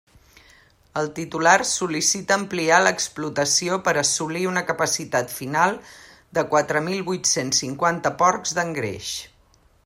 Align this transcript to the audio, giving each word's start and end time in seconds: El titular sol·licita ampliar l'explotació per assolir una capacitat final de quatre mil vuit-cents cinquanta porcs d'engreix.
El 1.01 1.09
titular 1.17 1.57
sol·licita 1.71 2.37
ampliar 2.43 2.79
l'explotació 2.85 3.77
per 3.89 3.93
assolir 4.03 4.41
una 4.53 4.65
capacitat 4.71 5.31
final 5.37 5.79
de 6.39 6.45
quatre 6.55 6.83
mil 6.89 7.05
vuit-cents 7.11 7.63
cinquanta 7.67 8.15
porcs 8.25 8.59
d'engreix. 8.61 9.13